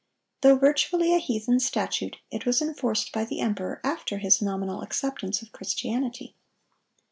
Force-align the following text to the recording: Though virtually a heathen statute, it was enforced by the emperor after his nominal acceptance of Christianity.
Though 0.41 0.55
virtually 0.57 1.13
a 1.13 1.19
heathen 1.19 1.59
statute, 1.59 2.17
it 2.31 2.43
was 2.43 2.59
enforced 2.59 3.11
by 3.11 3.23
the 3.23 3.39
emperor 3.39 3.79
after 3.83 4.17
his 4.17 4.41
nominal 4.41 4.81
acceptance 4.81 5.43
of 5.43 5.51
Christianity. 5.51 6.35